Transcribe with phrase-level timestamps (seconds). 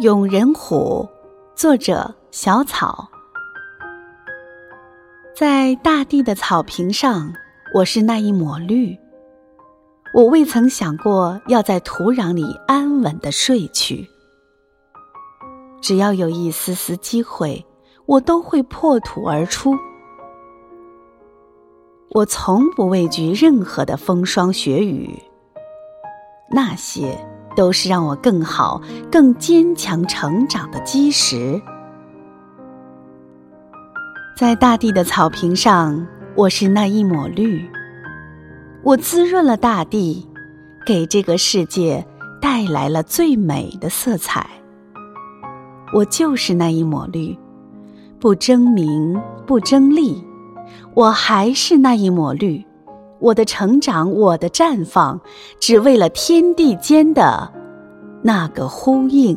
[0.00, 1.08] 咏人虎，
[1.54, 3.08] 作者小草。
[5.36, 7.32] 在大地的草坪上，
[7.72, 8.98] 我是那一抹绿。
[10.12, 14.10] 我未曾想过要在土壤里安稳的睡去。
[15.80, 17.64] 只要有一丝丝机会，
[18.06, 19.76] 我都会破土而出。
[22.10, 25.16] 我从不畏惧任何的风霜雪雨，
[26.50, 27.16] 那些。
[27.56, 31.60] 都是让我更好、更坚强成长的基石。
[34.36, 37.64] 在大地的草坪上，我是那一抹绿，
[38.82, 40.28] 我滋润了大地，
[40.84, 42.04] 给这个世界
[42.40, 44.46] 带来了最美的色彩。
[45.92, 47.38] 我就是那一抹绿，
[48.18, 50.24] 不争名，不争利，
[50.94, 52.64] 我还是那一抹绿。
[53.18, 55.20] 我的成长我的绽放
[55.58, 57.50] 只为了天地间的
[58.22, 59.36] 那个呼应。